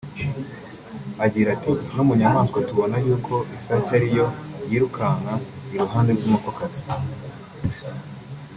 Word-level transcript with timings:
Agira 1.25 1.47
ati 1.55 1.71
“No 1.95 2.03
mu 2.07 2.13
nyamanswa 2.19 2.59
tubona 2.67 2.95
y’uko 3.05 3.33
isake 3.57 3.89
ari 3.97 4.07
yo 4.17 4.27
yirukanka 4.69 5.33
iruhande 5.73 6.11
rw’inkokokazi 6.17 6.83